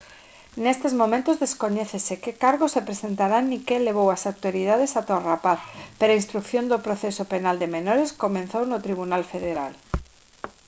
[0.63, 5.59] nestes momentos descoñécese que cargos se presentarán nin que levou ás autoridades ata o rapaz
[5.99, 9.73] pero a instrución do proceso penal de menores comezou no tribunal federal